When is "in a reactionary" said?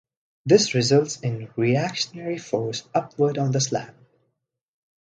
1.19-2.39